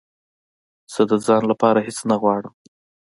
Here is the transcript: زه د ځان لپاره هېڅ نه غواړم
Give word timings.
زه 0.93 1.01
د 1.09 1.13
ځان 1.25 1.43
لپاره 1.51 1.79
هېڅ 1.87 1.99
نه 2.09 2.15
غواړم 2.21 2.53